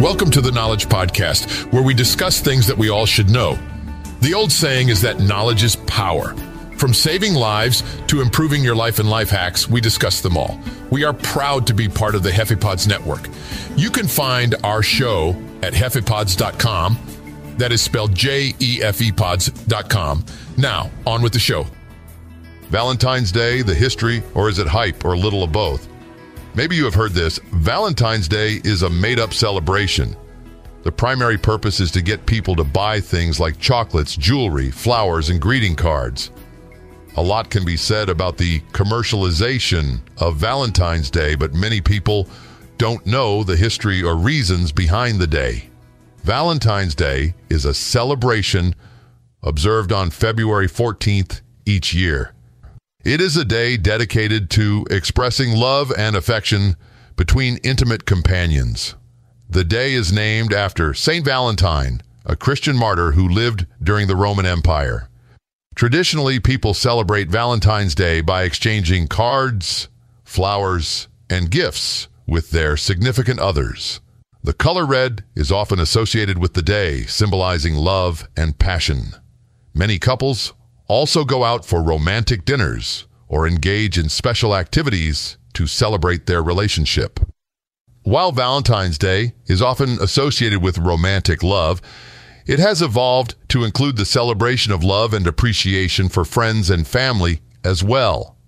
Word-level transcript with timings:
Welcome 0.00 0.30
to 0.30 0.40
the 0.40 0.52
Knowledge 0.52 0.88
Podcast, 0.88 1.72
where 1.72 1.82
we 1.82 1.92
discuss 1.92 2.40
things 2.40 2.68
that 2.68 2.78
we 2.78 2.88
all 2.88 3.04
should 3.04 3.30
know. 3.30 3.58
The 4.20 4.32
old 4.32 4.52
saying 4.52 4.90
is 4.90 5.00
that 5.02 5.18
knowledge 5.18 5.64
is 5.64 5.74
power. 5.74 6.36
From 6.76 6.94
saving 6.94 7.34
lives 7.34 7.82
to 8.06 8.20
improving 8.20 8.62
your 8.62 8.76
life 8.76 9.00
and 9.00 9.10
life 9.10 9.28
hacks, 9.28 9.68
we 9.68 9.80
discuss 9.80 10.20
them 10.20 10.36
all. 10.36 10.60
We 10.90 11.02
are 11.02 11.12
proud 11.12 11.66
to 11.66 11.74
be 11.74 11.88
part 11.88 12.14
of 12.14 12.22
the 12.22 12.30
JefePods 12.30 12.86
network. 12.86 13.28
You 13.76 13.90
can 13.90 14.06
find 14.06 14.54
our 14.62 14.84
show 14.84 15.30
at 15.62 15.72
jefepods.com. 15.72 16.96
That 17.56 17.72
is 17.72 17.82
spelled 17.82 18.14
J 18.14 18.54
E 18.60 18.80
F 18.80 19.02
E 19.02 19.10
pods.com. 19.10 20.24
Now, 20.56 20.92
on 21.08 21.22
with 21.22 21.32
the 21.32 21.40
show. 21.40 21.66
Valentine's 22.68 23.32
Day, 23.32 23.62
the 23.62 23.74
history, 23.74 24.22
or 24.34 24.48
is 24.48 24.60
it 24.60 24.68
hype 24.68 25.04
or 25.04 25.16
little 25.16 25.42
of 25.42 25.50
both? 25.50 25.88
Maybe 26.58 26.74
you 26.74 26.86
have 26.86 26.94
heard 26.94 27.12
this. 27.12 27.38
Valentine's 27.52 28.26
Day 28.26 28.60
is 28.64 28.82
a 28.82 28.90
made 28.90 29.20
up 29.20 29.32
celebration. 29.32 30.16
The 30.82 30.90
primary 30.90 31.38
purpose 31.38 31.78
is 31.78 31.92
to 31.92 32.02
get 32.02 32.26
people 32.26 32.56
to 32.56 32.64
buy 32.64 32.98
things 32.98 33.38
like 33.38 33.60
chocolates, 33.60 34.16
jewelry, 34.16 34.72
flowers, 34.72 35.30
and 35.30 35.40
greeting 35.40 35.76
cards. 35.76 36.32
A 37.16 37.22
lot 37.22 37.48
can 37.48 37.64
be 37.64 37.76
said 37.76 38.08
about 38.08 38.38
the 38.38 38.58
commercialization 38.72 40.00
of 40.16 40.38
Valentine's 40.38 41.12
Day, 41.12 41.36
but 41.36 41.54
many 41.54 41.80
people 41.80 42.26
don't 42.76 43.06
know 43.06 43.44
the 43.44 43.54
history 43.54 44.02
or 44.02 44.16
reasons 44.16 44.72
behind 44.72 45.20
the 45.20 45.28
day. 45.28 45.70
Valentine's 46.24 46.96
Day 46.96 47.36
is 47.48 47.66
a 47.66 47.72
celebration 47.72 48.74
observed 49.44 49.92
on 49.92 50.10
February 50.10 50.66
14th 50.66 51.40
each 51.66 51.94
year. 51.94 52.34
It 53.04 53.20
is 53.20 53.36
a 53.36 53.44
day 53.44 53.76
dedicated 53.76 54.50
to 54.50 54.84
expressing 54.90 55.52
love 55.52 55.92
and 55.96 56.16
affection 56.16 56.76
between 57.16 57.58
intimate 57.64 58.04
companions. 58.04 58.96
The 59.48 59.64
day 59.64 59.94
is 59.94 60.12
named 60.12 60.52
after 60.52 60.92
St. 60.92 61.24
Valentine, 61.24 62.02
a 62.26 62.36
Christian 62.36 62.76
martyr 62.76 63.12
who 63.12 63.28
lived 63.28 63.66
during 63.82 64.08
the 64.08 64.16
Roman 64.16 64.44
Empire. 64.44 65.08
Traditionally, 65.74 66.40
people 66.40 66.74
celebrate 66.74 67.30
Valentine's 67.30 67.94
Day 67.94 68.20
by 68.20 68.42
exchanging 68.42 69.06
cards, 69.06 69.88
flowers, 70.24 71.06
and 71.30 71.50
gifts 71.50 72.08
with 72.26 72.50
their 72.50 72.76
significant 72.76 73.38
others. 73.38 74.00
The 74.42 74.52
color 74.52 74.84
red 74.84 75.24
is 75.36 75.52
often 75.52 75.78
associated 75.78 76.38
with 76.38 76.54
the 76.54 76.62
day, 76.62 77.04
symbolizing 77.04 77.74
love 77.74 78.28
and 78.36 78.58
passion. 78.58 79.14
Many 79.72 79.98
couples 79.98 80.52
also 80.88 81.24
go 81.24 81.44
out 81.44 81.64
for 81.64 81.82
romantic 81.82 82.44
dinners 82.44 83.06
or 83.28 83.46
engage 83.46 83.98
in 83.98 84.08
special 84.08 84.56
activities 84.56 85.36
to 85.52 85.66
celebrate 85.66 86.26
their 86.26 86.42
relationship. 86.42 87.20
While 88.02 88.32
Valentine's 88.32 88.96
Day 88.96 89.34
is 89.46 89.60
often 89.60 89.98
associated 90.00 90.62
with 90.62 90.78
romantic 90.78 91.42
love, 91.42 91.82
it 92.46 92.58
has 92.58 92.80
evolved 92.80 93.34
to 93.48 93.64
include 93.64 93.98
the 93.98 94.06
celebration 94.06 94.72
of 94.72 94.82
love 94.82 95.12
and 95.12 95.26
appreciation 95.26 96.08
for 96.08 96.24
friends 96.24 96.70
and 96.70 96.86
family 96.86 97.42
as 97.62 97.84
well. 97.84 98.38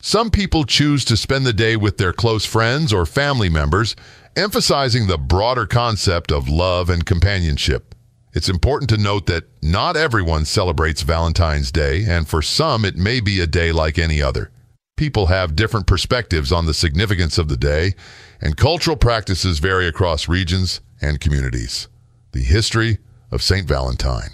Some 0.00 0.30
people 0.30 0.64
choose 0.64 1.04
to 1.06 1.16
spend 1.16 1.44
the 1.44 1.52
day 1.52 1.74
with 1.74 1.98
their 1.98 2.12
close 2.12 2.44
friends 2.44 2.92
or 2.92 3.06
family 3.06 3.48
members, 3.48 3.96
emphasizing 4.36 5.06
the 5.06 5.18
broader 5.18 5.66
concept 5.66 6.30
of 6.30 6.48
love 6.48 6.88
and 6.88 7.04
companionship. 7.04 7.91
It's 8.34 8.48
important 8.48 8.88
to 8.90 8.96
note 8.96 9.26
that 9.26 9.44
not 9.62 9.94
everyone 9.94 10.46
celebrates 10.46 11.02
Valentine's 11.02 11.70
Day, 11.70 12.04
and 12.08 12.26
for 12.26 12.40
some, 12.40 12.84
it 12.84 12.96
may 12.96 13.20
be 13.20 13.40
a 13.40 13.46
day 13.46 13.72
like 13.72 13.98
any 13.98 14.22
other. 14.22 14.50
People 14.96 15.26
have 15.26 15.54
different 15.54 15.86
perspectives 15.86 16.50
on 16.50 16.64
the 16.64 16.72
significance 16.72 17.36
of 17.36 17.48
the 17.48 17.58
day, 17.58 17.92
and 18.40 18.56
cultural 18.56 18.96
practices 18.96 19.58
vary 19.58 19.86
across 19.86 20.28
regions 20.28 20.80
and 21.00 21.20
communities. 21.20 21.88
The 22.32 22.40
history 22.40 22.98
of 23.30 23.42
St. 23.42 23.68
Valentine. 23.68 24.30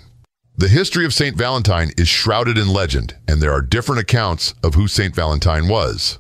The 0.57 0.69
history 0.69 1.05
of 1.05 1.15
St. 1.15 1.37
Valentine 1.37 1.91
is 1.97 2.09
shrouded 2.09 2.57
in 2.57 2.69
legend, 2.69 3.17
and 3.27 3.41
there 3.41 3.53
are 3.53 3.63
different 3.63 4.01
accounts 4.01 4.55
of 4.63 4.75
who 4.75 4.87
St. 4.87 5.15
Valentine 5.15 5.67
was. 5.67 6.19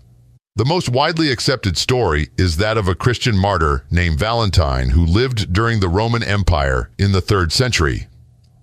The 0.59 0.65
most 0.65 0.89
widely 0.89 1.31
accepted 1.31 1.79
story 1.79 2.31
is 2.37 2.57
that 2.57 2.77
of 2.77 2.89
a 2.89 2.97
Christian 2.97 3.39
martyr 3.39 3.85
named 3.93 4.19
Valentine 4.19 4.89
who 4.89 5.07
lived 5.07 5.53
during 5.53 5.79
the 5.79 5.89
Roman 5.89 6.25
Empire 6.25 6.91
in 6.99 7.13
the 7.13 7.23
3rd 7.23 7.53
century. 7.53 8.09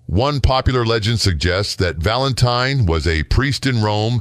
One 0.04 0.42
popular 0.42 0.84
legend 0.84 1.20
suggests 1.20 1.74
that 1.76 1.96
Valentine 1.96 2.84
was 2.84 3.06
a 3.06 3.22
priest 3.22 3.64
in 3.64 3.82
Rome 3.82 4.20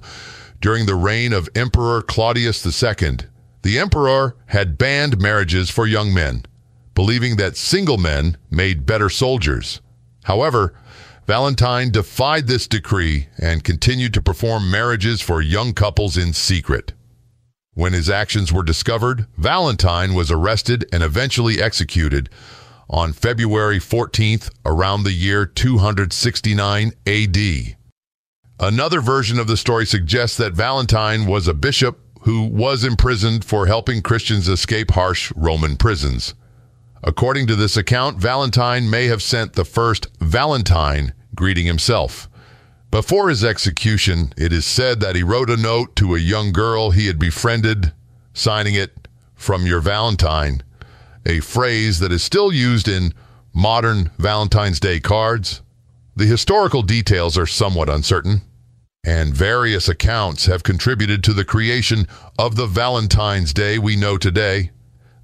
during 0.62 0.86
the 0.86 0.96
reign 0.96 1.34
of 1.34 1.50
Emperor 1.53 2.02
Claudius 2.02 2.66
II. 2.66 3.18
The 3.63 3.78
emperor 3.78 4.38
had 4.46 4.78
banned 4.78 5.22
marriages 5.22 5.69
for 5.69 5.86
young 5.86 6.13
men, 6.13 6.46
believing 6.94 7.36
that 7.36 7.57
single 7.57 7.97
men 7.97 8.38
made 8.50 8.86
better 8.86 9.09
soldiers. 9.09 9.81
However, 10.24 10.80
Valentine 11.28 11.92
defied 11.92 12.47
this 12.47 12.69
decree 12.69 13.28
and 13.38 13.66
continued 13.66 14.13
to 14.13 14.22
perform 14.22 14.72
marriages 14.72 15.19
for 15.19 15.42
young 15.42 15.74
couples 15.74 16.16
in 16.16 16.31
secret. 16.31 16.94
When 17.75 17.91
his 17.91 18.09
actions 18.09 18.53
were 18.53 18.63
discovered, 18.63 19.28
Valentine 19.38 20.13
was 20.13 20.31
arrested 20.31 20.86
and 20.94 21.03
eventually 21.03 21.62
executed 21.62 22.30
on 22.90 23.12
February 23.12 23.80
14th 23.80 24.50
around 24.66 25.03
the 25.03 25.12
year 25.12 25.46
269 25.46 26.94
AD. 27.06 27.38
Another 28.62 29.02
version 29.02 29.38
of 29.38 29.47
the 29.47 29.58
story 29.58 29.86
suggests 29.86 30.38
that 30.38 30.53
Valentine 30.53 31.25
was 31.25 31.50
a 31.50 31.53
bishop 31.53 32.00
who 32.22 32.44
was 32.44 32.86
imprisoned 32.86 33.44
for 33.44 33.68
helping 33.68 34.02
Christians 34.02 34.47
escape 34.47 34.92
harsh 34.92 35.34
Roman 35.36 35.75
prisons. 35.75 36.34
According 37.03 37.47
to 37.47 37.57
this 37.57 37.75
account, 37.75 38.18
Valentine 38.19 38.90
may 38.90 39.07
have 39.07 39.22
sent 39.22 39.53
the 39.53 39.66
first 39.66 40.07
Valentine 40.22 41.13
greeting 41.36 41.66
himself. 41.66 42.30
Before 42.95 43.28
his 43.28 43.44
execution, 43.44 44.31
it 44.38 44.53
is 44.53 44.66
said 44.66 45.01
that 45.01 45.17
he 45.17 45.22
wrote 45.22 45.50
a 45.50 45.57
note 45.57 45.97
to 45.97 46.16
a 46.16 46.17
young 46.17 46.53
girl 46.53 46.91
he 46.91 47.07
had 47.07 47.19
befriended, 47.19 47.91
signing 48.33 48.73
it, 48.73 49.09
From 49.33 49.66
your 49.66 49.81
Valentine, 49.81 50.63
a 51.25 51.41
phrase 51.41 52.00
that 52.00 52.13
is 52.13 52.23
still 52.23 52.53
used 52.53 52.88
in 52.88 53.13
modern 53.53 54.11
Valentine's 54.17 54.79
Day 54.79 55.01
cards. 55.01 55.61
The 56.16 56.25
historical 56.25 56.83
details 56.83 57.38
are 57.38 57.45
somewhat 57.45 57.89
uncertain, 57.89 58.44
and 59.03 59.35
various 59.35 59.89
accounts 59.89 60.45
have 60.45 60.63
contributed 60.63 61.22
to 61.25 61.33
the 61.33 61.44
creation 61.44 62.07
of 62.39 62.56
the 62.56 62.66
Valentine's 62.66 63.51
Day 63.51 63.77
we 63.77 63.97
know 63.97 64.17
today. 64.17 64.72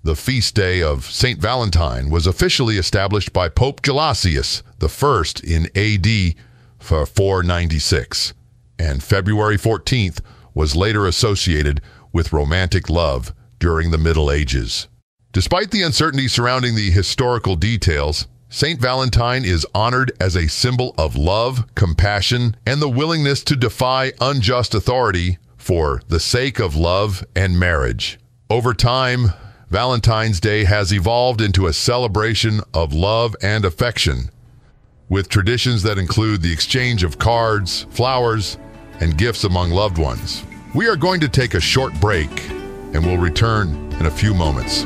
The 0.04 0.18
feast 0.18 0.56
day 0.56 0.84
of 0.84 1.06
St. 1.06 1.40
Valentine 1.40 2.10
was 2.10 2.28
officially 2.28 2.78
established 2.78 3.32
by 3.32 3.48
Pope 3.48 3.82
Gelasius 3.82 4.62
I 4.82 5.24
in 5.46 5.70
AD 5.74 6.36
for 6.82 7.06
496, 7.06 8.34
and 8.78 9.04
February 9.04 9.58
14th 9.58 10.20
was 10.54 10.76
later 10.76 11.06
associated 11.06 11.82
with 12.12 12.34
romantic 12.34 12.90
love 12.90 13.34
during 13.60 13.92
the 13.92 13.98
Middle 13.98 14.32
Ages. 14.32 14.88
Despite 15.32 15.72
the 15.72 15.84
uncertainty 15.84 16.28
surrounding 16.28 16.76
the 16.76 16.92
historical 16.92 17.56
details, 17.56 18.28
St. 18.50 18.82
Valentine 18.82 19.46
is 19.46 19.66
honored 19.74 20.12
as 20.20 20.36
a 20.36 20.50
symbol 20.50 20.94
of 20.98 21.16
love, 21.16 21.74
compassion, 21.74 22.58
and 22.66 22.82
the 22.82 22.90
willingness 22.90 23.46
to 23.46 23.56
defy 23.56 24.12
unjust 24.20 24.76
authority 24.76 25.38
for 25.56 26.02
the 26.10 26.20
sake 26.20 26.60
of 26.60 26.76
love 26.76 27.24
and 27.34 27.58
marriage. 27.58 28.20
Over 28.50 28.74
time, 28.74 29.32
Valentine's 29.70 30.42
Day 30.42 30.66
has 30.66 30.92
evolved 30.92 31.40
into 31.40 31.66
a 31.66 31.72
celebration 31.72 32.60
of 32.74 32.94
love 32.94 33.38
and 33.42 33.64
affection, 33.64 34.30
with 35.12 35.28
traditions 35.28 35.84
that 35.84 35.98
include 35.98 36.42
the 36.42 36.52
exchange 36.52 37.04
of 37.04 37.20
cards, 37.20 37.86
flowers, 37.90 38.58
and 39.02 39.18
gifts 39.18 39.44
among 39.44 39.70
loved 39.70 39.98
ones. 39.98 40.44
We 40.74 40.88
are 40.88 40.96
going 40.96 41.20
to 41.20 41.28
take 41.28 41.54
a 41.54 41.60
short 41.60 41.94
break 42.00 42.30
and 42.50 43.06
we'll 43.06 43.18
return 43.18 43.92
in 44.00 44.06
a 44.06 44.10
few 44.10 44.34
moments. 44.34 44.86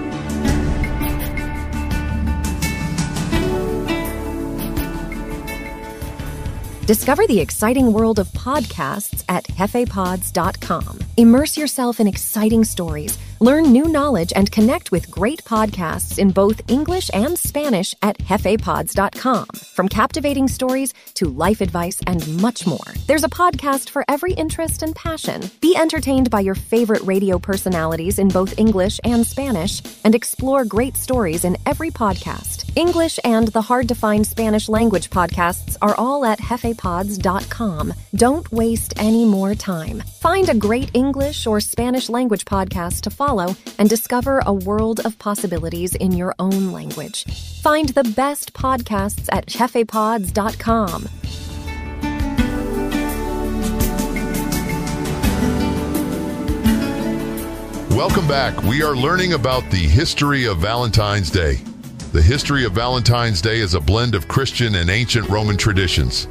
Discover 6.88 7.27
the 7.27 7.39
exciting 7.39 7.94
world 7.94 8.17
of 8.17 8.27
podcasts 8.29 9.23
at 9.29 9.44
jefepods.com. 9.44 11.00
Immerse 11.17 11.55
yourself 11.55 12.00
in 12.00 12.07
exciting 12.07 12.63
stories 12.63 13.17
Learn 13.41 13.73
new 13.73 13.89
knowledge 13.89 14.31
and 14.33 14.49
connect 14.49 14.93
with 14.93 15.11
great 15.11 15.43
podcasts 15.43 16.17
in 16.17 16.31
both 16.31 16.61
English 16.71 17.11
and 17.13 17.37
Spanish 17.37 17.93
at 18.01 18.17
jefepods.com. 18.19 19.47
From 19.73 19.89
captivating 19.89 20.47
stories 20.47 20.93
to 21.15 21.25
life 21.27 21.59
advice 21.59 21.99
and 22.07 22.25
much 22.41 22.65
more, 22.65 22.87
there's 23.07 23.25
a 23.25 23.29
podcast 23.29 23.89
for 23.89 24.05
every 24.07 24.31
interest 24.33 24.83
and 24.83 24.95
passion. 24.95 25.41
Be 25.59 25.75
entertained 25.75 26.29
by 26.29 26.39
your 26.39 26.55
favorite 26.55 27.01
radio 27.01 27.37
personalities 27.37 28.19
in 28.19 28.29
both 28.29 28.57
English 28.57 29.01
and 29.03 29.27
Spanish 29.27 29.81
and 30.05 30.15
explore 30.15 30.63
great 30.63 30.95
stories 30.95 31.43
in 31.43 31.57
every 31.65 31.91
podcast. 31.91 32.71
English 32.77 33.19
and 33.25 33.49
the 33.49 33.63
hard 33.63 33.89
to 33.89 33.95
find 33.95 34.25
Spanish 34.25 34.69
language 34.69 35.09
podcasts 35.09 35.75
are 35.81 35.95
all 35.95 36.23
at 36.23 36.39
jefepods.com. 36.39 37.93
Don't 38.15 38.49
waste 38.53 38.93
any 38.95 39.25
more 39.25 39.55
time. 39.55 39.99
Find 40.21 40.47
a 40.47 40.55
great 40.55 40.91
English 40.93 41.45
or 41.45 41.59
Spanish 41.59 42.07
language 42.07 42.45
podcast 42.45 43.01
to 43.01 43.09
follow 43.09 43.25
follow 43.25 43.56
and 43.80 43.89
discover 43.89 44.42
a 44.45 44.54
world 44.54 45.00
of 45.04 45.18
possibilities 45.18 45.95
in 45.95 46.12
your 46.12 46.36
own 46.38 46.72
language. 46.72 47.25
Find 47.62 47.89
the 47.89 48.04
best 48.04 48.54
podcasts 48.54 49.27
at 49.31 49.48
jefepods.com. 49.48 51.10
Welcome 57.98 58.27
back. 58.27 58.62
We 58.63 58.83
are 58.83 58.95
learning 58.95 59.33
about 59.33 59.63
the 59.72 59.77
history 59.77 60.45
of 60.45 60.60
Valentine's 60.60 61.31
Day. 61.31 61.56
The 62.12 62.22
history 62.22 62.63
of 62.63 62.74
Valentine's 62.74 63.42
Day 63.42 63.60
is 63.60 63.74
a 63.74 63.80
blend 63.80 64.13
of 64.13 64.27
Christian 64.27 64.75
and 64.75 64.89
ancient 64.92 65.27
Roman 65.30 65.57
traditions, 65.57 66.27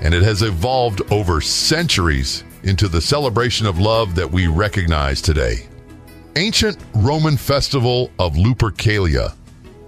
and 0.00 0.14
it 0.14 0.22
has 0.22 0.40
evolved 0.40 1.02
over 1.12 1.42
centuries 1.42 2.44
into 2.62 2.88
the 2.88 3.00
celebration 3.00 3.66
of 3.66 3.78
love 3.78 4.14
that 4.14 4.30
we 4.30 4.46
recognize 4.46 5.20
today. 5.20 5.68
Ancient 6.36 6.76
Roman 6.94 7.36
festival 7.36 8.10
of 8.18 8.34
Lupercalia. 8.34 9.36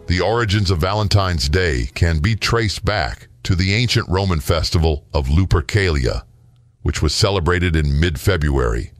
The 0.06 0.20
origins 0.20 0.70
of 0.70 0.78
Valentine's 0.78 1.48
Day 1.48 1.90
can 1.96 2.20
be 2.20 2.36
traced 2.36 2.84
back 2.84 3.26
to 3.42 3.56
the 3.56 3.74
ancient 3.74 4.08
Roman 4.08 4.38
festival 4.38 5.04
of 5.12 5.26
Lupercalia, 5.26 6.22
which 6.82 7.02
was 7.02 7.12
celebrated 7.12 7.74
in 7.74 7.98
mid 7.98 8.20
February. 8.20 8.92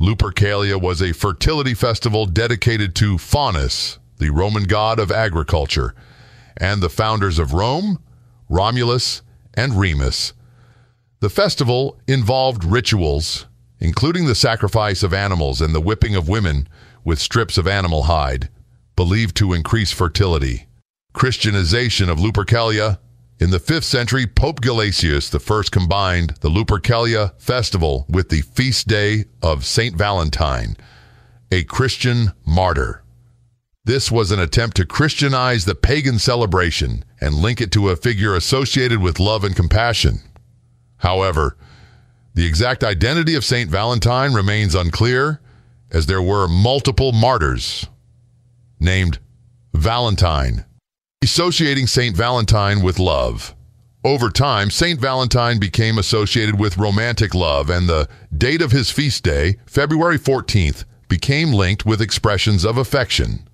Lupercalia 0.00 0.80
was 0.80 1.00
a 1.00 1.14
fertility 1.14 1.72
festival 1.72 2.26
dedicated 2.26 2.96
to 2.96 3.16
Faunus, 3.16 4.00
the 4.18 4.30
Roman 4.30 4.64
god 4.64 4.98
of 4.98 5.12
agriculture, 5.12 5.94
and 6.56 6.82
the 6.82 6.90
founders 6.90 7.38
of 7.38 7.52
Rome, 7.52 8.02
Romulus 8.48 9.22
and 9.54 9.78
Remus. 9.78 10.32
The 11.20 11.30
festival 11.30 12.00
involved 12.08 12.64
rituals, 12.64 13.46
including 13.78 14.26
the 14.26 14.34
sacrifice 14.34 15.04
of 15.04 15.14
animals 15.14 15.60
and 15.60 15.72
the 15.72 15.80
whipping 15.80 16.16
of 16.16 16.28
women 16.28 16.66
with 17.04 17.18
strips 17.18 17.58
of 17.58 17.66
animal 17.66 18.04
hide, 18.04 18.48
believed 18.96 19.36
to 19.36 19.52
increase 19.52 19.92
fertility. 19.92 20.66
Christianization 21.12 22.08
of 22.08 22.18
Lupercalia 22.18 22.98
in 23.40 23.50
the 23.50 23.60
5th 23.60 23.84
century, 23.84 24.26
Pope 24.26 24.60
Gelasius 24.60 25.32
I 25.32 25.68
combined 25.70 26.30
the 26.40 26.50
Lupercalia 26.50 27.40
festival 27.40 28.04
with 28.08 28.30
the 28.30 28.40
feast 28.40 28.88
day 28.88 29.26
of 29.42 29.64
St. 29.64 29.96
Valentine, 29.96 30.76
a 31.52 31.62
Christian 31.62 32.32
martyr. 32.44 33.04
This 33.84 34.10
was 34.10 34.32
an 34.32 34.40
attempt 34.40 34.76
to 34.76 34.84
Christianize 34.84 35.64
the 35.64 35.76
pagan 35.76 36.18
celebration 36.18 37.04
and 37.20 37.36
link 37.36 37.60
it 37.60 37.70
to 37.72 37.90
a 37.90 37.96
figure 37.96 38.34
associated 38.34 39.00
with 39.00 39.20
love 39.20 39.44
and 39.44 39.54
compassion. 39.54 40.20
However, 40.98 41.56
the 42.34 42.44
exact 42.44 42.82
identity 42.82 43.34
of 43.36 43.44
St. 43.44 43.70
Valentine 43.70 44.34
remains 44.34 44.74
unclear, 44.74 45.40
as 45.90 46.06
there 46.06 46.22
were 46.22 46.48
multiple 46.48 47.12
martyrs 47.12 47.86
named 48.80 49.18
Valentine 49.74 50.64
associating 51.22 51.86
St. 51.86 52.16
Valentine 52.16 52.80
with 52.80 52.98
love. 52.98 53.54
Over 54.04 54.30
time, 54.30 54.70
St. 54.70 55.00
Valentine 55.00 55.58
became 55.58 55.98
associated 55.98 56.58
with 56.58 56.78
romantic 56.78 57.34
love, 57.34 57.68
and 57.68 57.88
the 57.88 58.08
date 58.36 58.62
of 58.62 58.70
his 58.70 58.90
feast 58.90 59.24
day, 59.24 59.56
February 59.66 60.18
14th, 60.18 60.84
became 61.08 61.52
linked 61.52 61.84
with 61.84 62.00
expressions 62.00 62.64
of 62.64 62.78
affection. 62.78 63.48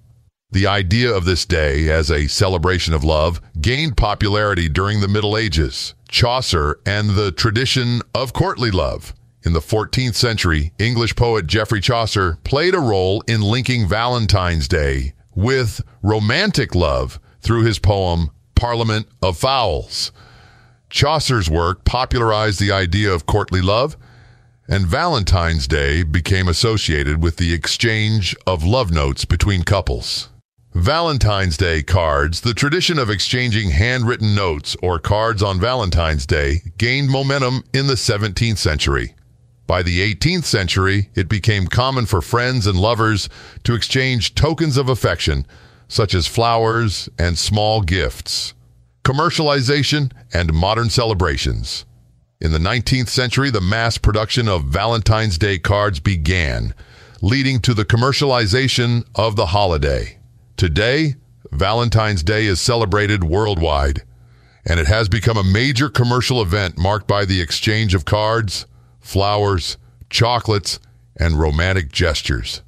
The 0.50 0.66
idea 0.66 1.10
of 1.10 1.24
this 1.24 1.46
day 1.46 1.88
as 1.88 2.10
a 2.10 2.28
celebration 2.28 2.92
of 2.92 3.02
love 3.02 3.40
gained 3.60 3.96
popularity 3.96 4.68
during 4.68 5.00
the 5.00 5.08
Middle 5.08 5.36
Ages, 5.36 5.94
Chaucer, 6.08 6.78
and 6.84 7.10
the 7.10 7.32
tradition 7.32 8.02
of 8.14 8.34
courtly 8.34 8.70
love. 8.70 9.14
In 9.44 9.52
the 9.52 9.60
14th 9.60 10.14
century, 10.14 10.72
English 10.78 11.16
poet 11.16 11.46
Geoffrey 11.46 11.82
Chaucer 11.82 12.38
played 12.44 12.74
a 12.74 12.80
role 12.80 13.22
in 13.28 13.42
linking 13.42 13.86
Valentine's 13.86 14.66
Day 14.66 15.12
with 15.34 15.82
romantic 16.02 16.74
love 16.74 17.20
through 17.42 17.64
his 17.64 17.78
poem 17.78 18.30
Parliament 18.54 19.06
of 19.22 19.36
Fowls. 19.36 20.12
Chaucer's 20.88 21.50
work 21.50 21.84
popularized 21.84 22.58
the 22.58 22.72
idea 22.72 23.12
of 23.12 23.26
courtly 23.26 23.60
love, 23.60 23.98
and 24.66 24.86
Valentine's 24.86 25.68
Day 25.68 26.02
became 26.02 26.48
associated 26.48 27.22
with 27.22 27.36
the 27.36 27.52
exchange 27.52 28.34
of 28.46 28.64
love 28.64 28.90
notes 28.90 29.26
between 29.26 29.62
couples. 29.62 30.30
Valentine's 30.72 31.58
Day 31.58 31.82
cards, 31.82 32.40
the 32.40 32.54
tradition 32.54 32.98
of 32.98 33.10
exchanging 33.10 33.72
handwritten 33.72 34.34
notes 34.34 34.74
or 34.82 34.98
cards 34.98 35.42
on 35.42 35.60
Valentine's 35.60 36.24
Day, 36.24 36.62
gained 36.78 37.10
momentum 37.10 37.62
in 37.74 37.88
the 37.88 37.94
17th 37.94 38.56
century. 38.56 39.14
By 39.66 39.82
the 39.82 40.14
18th 40.14 40.44
century, 40.44 41.10
it 41.14 41.28
became 41.28 41.66
common 41.66 42.06
for 42.06 42.20
friends 42.20 42.66
and 42.66 42.78
lovers 42.78 43.28
to 43.64 43.74
exchange 43.74 44.34
tokens 44.34 44.76
of 44.76 44.88
affection 44.88 45.46
such 45.88 46.14
as 46.14 46.26
flowers 46.26 47.08
and 47.18 47.38
small 47.38 47.82
gifts, 47.82 48.54
commercialization, 49.04 50.10
and 50.32 50.52
modern 50.52 50.90
celebrations. 50.90 51.84
In 52.40 52.52
the 52.52 52.58
19th 52.58 53.08
century, 53.08 53.50
the 53.50 53.60
mass 53.60 53.96
production 53.96 54.48
of 54.48 54.64
Valentine's 54.64 55.38
Day 55.38 55.58
cards 55.58 56.00
began, 56.00 56.74
leading 57.22 57.60
to 57.60 57.74
the 57.74 57.84
commercialization 57.84 59.06
of 59.14 59.36
the 59.36 59.46
holiday. 59.46 60.18
Today, 60.56 61.14
Valentine's 61.52 62.22
Day 62.22 62.46
is 62.46 62.60
celebrated 62.60 63.24
worldwide, 63.24 64.02
and 64.66 64.80
it 64.80 64.86
has 64.86 65.08
become 65.08 65.36
a 65.36 65.44
major 65.44 65.88
commercial 65.88 66.42
event 66.42 66.76
marked 66.76 67.06
by 67.06 67.24
the 67.24 67.40
exchange 67.40 67.94
of 67.94 68.04
cards, 68.04 68.66
flowers, 69.04 69.76
chocolates, 70.08 70.80
and 71.16 71.38
romantic 71.38 71.92
gestures. 71.92 72.62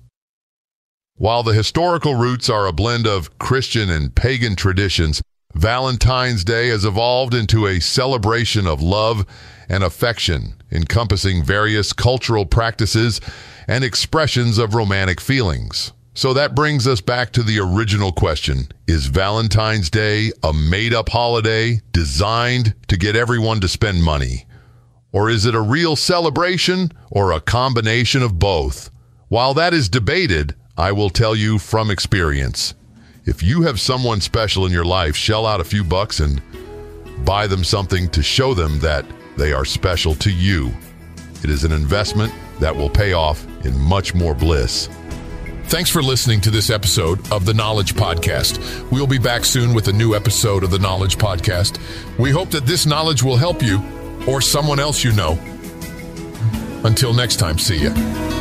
While 1.16 1.42
the 1.42 1.54
historical 1.54 2.14
roots 2.14 2.50
are 2.50 2.66
a 2.66 2.72
blend 2.72 3.06
of 3.06 3.38
Christian 3.38 3.88
and 3.88 4.14
pagan 4.14 4.54
traditions, 4.54 5.22
Valentine's 5.54 6.44
Day 6.44 6.68
has 6.68 6.84
evolved 6.84 7.32
into 7.32 7.66
a 7.66 7.80
celebration 7.80 8.66
of 8.66 8.82
love 8.82 9.24
and 9.68 9.82
affection, 9.82 10.54
encompassing 10.70 11.42
various 11.42 11.94
cultural 11.94 12.44
practices 12.44 13.20
and 13.66 13.82
expressions 13.82 14.58
of 14.58 14.74
romantic 14.74 15.20
feelings. 15.20 15.92
So 16.12 16.34
that 16.34 16.54
brings 16.54 16.86
us 16.86 17.00
back 17.00 17.32
to 17.32 17.42
the 17.42 17.58
original 17.60 18.12
question 18.12 18.68
Is 18.86 19.06
Valentine's 19.06 19.88
Day 19.88 20.32
a 20.42 20.52
made 20.52 20.92
up 20.92 21.08
holiday 21.08 21.80
designed 21.92 22.74
to 22.88 22.98
get 22.98 23.16
everyone 23.16 23.60
to 23.60 23.68
spend 23.68 24.02
money? 24.02 24.46
Or 25.16 25.30
is 25.30 25.46
it 25.46 25.54
a 25.54 25.60
real 25.62 25.96
celebration 25.96 26.92
or 27.10 27.32
a 27.32 27.40
combination 27.40 28.22
of 28.22 28.38
both? 28.38 28.90
While 29.28 29.54
that 29.54 29.72
is 29.72 29.88
debated, 29.88 30.54
I 30.76 30.92
will 30.92 31.08
tell 31.08 31.34
you 31.34 31.58
from 31.58 31.90
experience. 31.90 32.74
If 33.24 33.42
you 33.42 33.62
have 33.62 33.80
someone 33.80 34.20
special 34.20 34.66
in 34.66 34.72
your 34.72 34.84
life, 34.84 35.16
shell 35.16 35.46
out 35.46 35.62
a 35.62 35.64
few 35.64 35.82
bucks 35.82 36.20
and 36.20 36.42
buy 37.24 37.46
them 37.46 37.64
something 37.64 38.10
to 38.10 38.22
show 38.22 38.52
them 38.52 38.78
that 38.80 39.06
they 39.38 39.54
are 39.54 39.64
special 39.64 40.14
to 40.16 40.30
you. 40.30 40.70
It 41.42 41.48
is 41.48 41.64
an 41.64 41.72
investment 41.72 42.34
that 42.60 42.76
will 42.76 42.90
pay 42.90 43.14
off 43.14 43.42
in 43.64 43.74
much 43.78 44.14
more 44.14 44.34
bliss. 44.34 44.90
Thanks 45.68 45.88
for 45.88 46.02
listening 46.02 46.42
to 46.42 46.50
this 46.50 46.68
episode 46.68 47.32
of 47.32 47.46
the 47.46 47.54
Knowledge 47.54 47.94
Podcast. 47.94 48.60
We'll 48.92 49.06
be 49.06 49.18
back 49.18 49.46
soon 49.46 49.72
with 49.72 49.88
a 49.88 49.94
new 49.94 50.14
episode 50.14 50.62
of 50.62 50.70
the 50.70 50.78
Knowledge 50.78 51.16
Podcast. 51.16 51.78
We 52.18 52.30
hope 52.32 52.50
that 52.50 52.66
this 52.66 52.84
knowledge 52.84 53.22
will 53.22 53.38
help 53.38 53.62
you 53.62 53.82
or 54.26 54.40
someone 54.40 54.80
else 54.80 55.04
you 55.04 55.12
know. 55.12 55.38
Until 56.84 57.12
next 57.12 57.36
time, 57.36 57.58
see 57.58 57.84
ya. 57.84 58.35